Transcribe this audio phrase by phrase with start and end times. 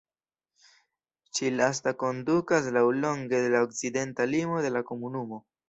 [1.39, 5.45] Ĉi-lasta kondukas laŭlonge de la okcidenta limo de la komunumo.